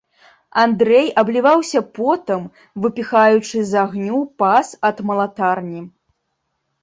[0.61, 2.47] Андрэй абліваўся потам,
[2.85, 5.81] выпіхаючы з агню пас ад малатарні.